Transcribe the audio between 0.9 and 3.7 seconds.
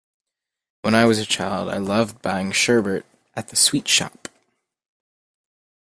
I was a child, I loved buying sherbet at the